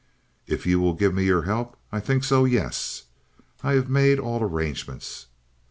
[0.47, 3.03] "If you will give me your help, I think so, yes.
[3.61, 5.27] I have made all arrangements.